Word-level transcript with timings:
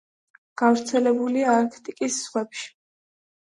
გავრცელებულია 0.61 1.51
არქტიკის 1.59 2.19
ზღვებში. 2.23 2.67